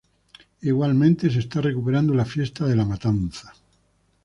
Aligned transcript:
Igualmente 0.71 1.29
se 1.29 1.37
está 1.45 1.61
recuperando 1.61 2.15
la 2.15 2.25
fiesta 2.25 2.65
de 2.65 2.75
"La 2.75 2.85
Matanza" 2.85 3.53